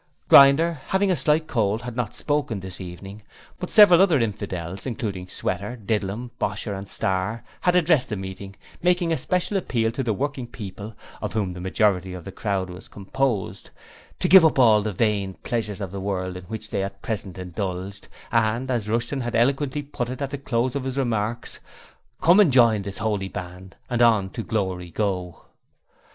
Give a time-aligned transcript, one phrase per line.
[0.27, 3.21] Grinder, having a slight cold, had not spoken this evening,
[3.59, 9.11] but several other infidels, including Sweater, Didlum, Bosher, and Starr, had addressed the meeting, making
[9.11, 12.87] a special appeal to the working people, of whom the majority of the crowd was
[12.87, 13.69] composed,
[14.19, 17.37] to give up all the vain pleasures of the world in which they at present
[17.37, 21.59] indulged, and, as Rushton had eloquently put it at the close of his remarks:
[22.21, 25.45] 'Come and jine this 'Oly band and hon to glory go!'